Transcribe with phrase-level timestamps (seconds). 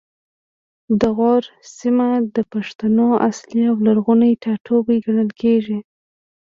[0.99, 1.43] د غور
[1.77, 5.77] سیمه د پښتنو اصلي او لرغونی ټاټوبی ګڼل کیږي